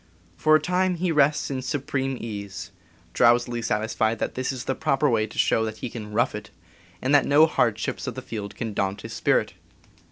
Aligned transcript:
For 0.35 0.55
a 0.55 0.59
time 0.59 0.95
he 0.95 1.11
rests 1.11 1.51
in 1.51 1.61
supreme 1.61 2.17
ease, 2.19 2.71
drowsily 3.13 3.61
satisfied 3.61 4.17
that 4.17 4.33
this 4.33 4.51
is 4.51 4.63
the 4.63 4.73
proper 4.73 5.07
way 5.07 5.27
to 5.27 5.37
show 5.37 5.63
that 5.63 5.77
he 5.77 5.91
can 5.91 6.11
"rough 6.11 6.33
it," 6.33 6.49
and 7.03 7.13
that 7.13 7.27
no 7.27 7.45
hardships 7.45 8.07
of 8.07 8.15
the 8.15 8.23
field 8.23 8.55
can 8.55 8.73
daunt 8.73 9.01
his 9.01 9.13
spirit. 9.13 9.53